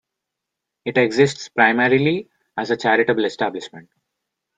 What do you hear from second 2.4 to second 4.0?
as a charitable establishment.